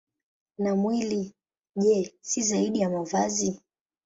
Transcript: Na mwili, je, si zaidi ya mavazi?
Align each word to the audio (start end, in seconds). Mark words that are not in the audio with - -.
Na 0.57 0.75
mwili, 0.75 1.33
je, 1.75 2.13
si 2.21 2.41
zaidi 2.43 2.79
ya 2.79 2.89
mavazi? 2.89 3.61